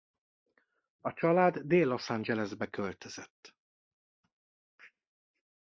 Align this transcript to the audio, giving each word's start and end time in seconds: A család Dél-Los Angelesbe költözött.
A 1.01 1.13
család 1.13 1.57
Dél-Los 1.59 2.09
Angelesbe 2.09 2.67
költözött. 2.67 3.55